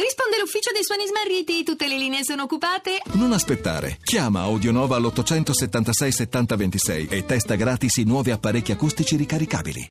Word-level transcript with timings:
Risponde 0.00 0.38
l'ufficio 0.38 0.72
dei 0.72 0.82
suoni 0.82 1.06
smarriti, 1.06 1.62
tutte 1.62 1.86
le 1.86 1.98
linee 1.98 2.24
sono 2.24 2.44
occupate. 2.44 3.02
Non 3.12 3.32
aspettare. 3.32 3.98
Chiama 4.02 4.40
Audionova 4.40 4.96
all'876 4.96 6.08
7026 6.08 7.08
e 7.10 7.26
testa 7.26 7.54
gratis 7.54 7.96
i 7.98 8.04
nuovi 8.04 8.30
apparecchi 8.30 8.72
acustici 8.72 9.16
ricaricabili. 9.16 9.86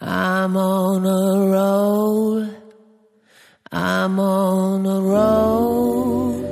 I'm 0.00 0.54
on 0.54 1.06
a 1.06 1.46
roll. 1.50 2.46
I'm 3.72 4.18
on 4.18 4.86
a 4.86 4.98
roll. 4.98 6.48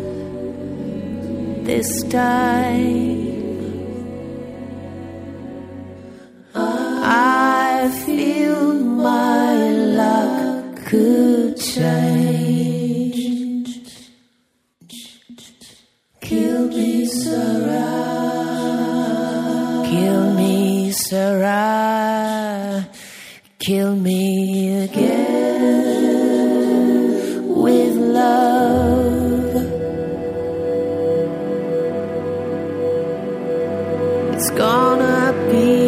This 1.64 2.02
time. 2.08 3.17
Could 10.88 11.54
change. 11.60 12.88
Kill 16.22 16.68
me, 16.68 17.04
Sarah. 17.04 17.82
Kill 19.84 20.32
me, 20.32 20.90
Sarah. 20.92 22.88
Kill 23.58 23.96
me 23.96 24.84
again 24.84 25.04
with 27.54 27.96
love. 27.96 29.56
It's 34.32 34.50
gonna 34.52 35.34
be 35.50 35.87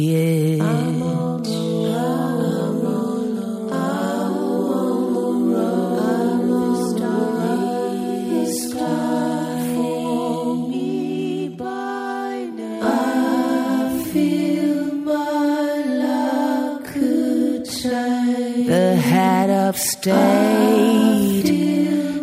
The 17.83 18.95
head 18.95 19.49
of 19.49 19.75
state 19.75 20.13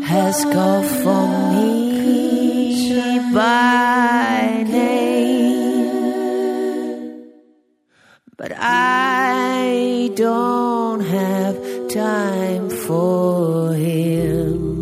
has 0.05 0.45
called 0.45 0.87
for 0.87 1.27
me 1.53 2.93
by 3.35 4.65
name, 4.69 6.13
but 8.37 8.53
I 8.57 10.13
don't 10.15 11.01
have 11.01 11.57
time 11.89 12.71
for 12.71 13.75
him. 13.75 14.79